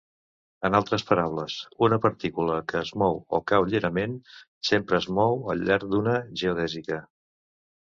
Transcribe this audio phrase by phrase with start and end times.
[0.69, 1.57] En altres paraules,
[1.87, 4.17] una partícula que es mou o cau lliurement
[4.73, 7.03] sempre es mou al llarg d'una geodèsica.